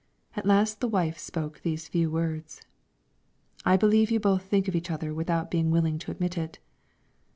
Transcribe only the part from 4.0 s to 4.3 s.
you